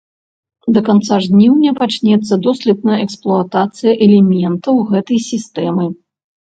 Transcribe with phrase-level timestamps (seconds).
[0.77, 5.85] Да канца жніўня пачнецца доследная эксплуатацыя элементаў гэтай сістэмы.